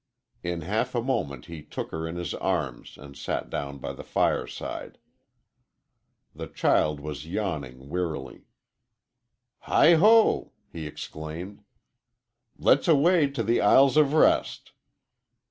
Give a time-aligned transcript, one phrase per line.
[0.41, 4.03] In half a moment he took her in his arms and sat down by the
[4.03, 4.97] fireside.
[6.33, 8.47] The child was yawning wearily.
[9.59, 11.63] "Heigh ho!" he exclaimed;
[12.57, 14.71] "let's away to the Isles of Rest."